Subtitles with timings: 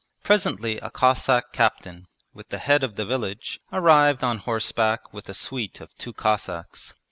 [0.23, 5.35] Presently a Cossack captain, with the head of the village, arrived on horseback with a
[5.35, 6.95] suite of two Cossacks.